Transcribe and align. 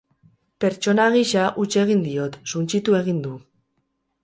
Pertsona 0.63 1.05
gisa 1.15 1.43
huts 1.65 1.69
egin 1.83 2.03
diot, 2.07 2.41
suntsitu 2.55 2.99
egin 3.03 3.23
du. 3.29 3.37